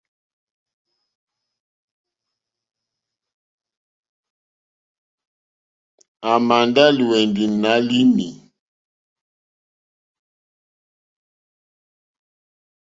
[6.29, 8.27] À mà ndá lùwɛ̀ndì nǎ línì.